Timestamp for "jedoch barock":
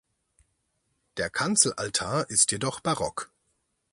2.51-3.29